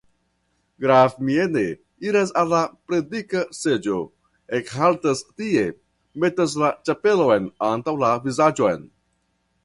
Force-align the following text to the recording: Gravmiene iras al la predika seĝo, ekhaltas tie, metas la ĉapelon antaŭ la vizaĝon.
Gravmiene 0.83 1.63
iras 2.11 2.31
al 2.41 2.47
la 2.53 2.61
predika 2.91 3.41
seĝo, 3.57 3.97
ekhaltas 4.59 5.21
tie, 5.41 5.65
metas 6.23 6.55
la 6.63 6.71
ĉapelon 6.89 7.45
antaŭ 7.69 7.95
la 8.05 8.11
vizaĝon. 8.25 8.89